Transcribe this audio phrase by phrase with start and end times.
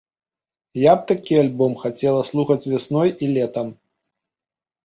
[0.91, 3.67] Я б такі альбом хацела слухаць вясной і летам.